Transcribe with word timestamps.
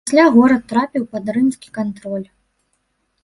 Пасля 0.05 0.23
горад 0.35 0.63
трапіў 0.71 1.03
пад 1.13 1.25
рымскі 1.35 1.69
кантроль. 1.77 2.23